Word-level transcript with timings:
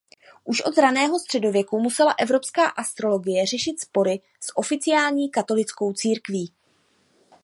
Už 0.43 0.61
od 0.61 0.77
raného 0.77 1.19
středověku 1.19 1.79
musela 1.79 2.15
evropská 2.19 2.65
astrologie 2.67 3.45
řešit 3.45 3.79
spory 3.79 4.21
s 4.39 4.57
oficiální 4.57 5.31
katolickou 5.31 5.93
církví. 5.93 6.53